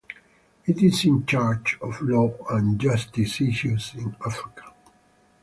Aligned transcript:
It 0.65 0.81
is 0.81 1.05
in 1.05 1.27
charge 1.27 1.77
of 1.79 2.01
law 2.01 2.33
and 2.49 2.79
justice 2.81 3.39
issues 3.39 3.93
in 3.93 4.15
Africa. 4.25 4.73